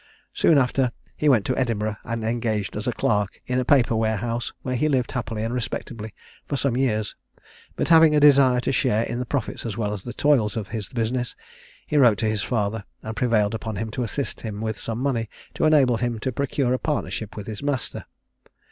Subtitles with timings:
[0.33, 4.51] Soon after, he went to Edinburgh, and engaged as a clerk in a paper warehouse,
[4.63, 6.15] where he lived happily and respectably
[6.47, 7.15] for some years;
[7.75, 10.69] but having a desire to share in the profits as well as the toils of
[10.71, 11.35] the business,
[11.85, 15.29] he wrote to his father, and prevailed upon him to assist him with some money,
[15.53, 18.05] to enable him to procure a partnership with his master.